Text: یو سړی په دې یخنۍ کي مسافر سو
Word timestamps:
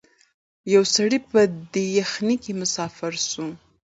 یو 0.73 0.83
سړی 0.95 1.19
په 1.31 1.39
دې 1.71 1.85
یخنۍ 1.99 2.37
کي 2.43 2.51
مسافر 2.61 3.13
سو 3.29 3.45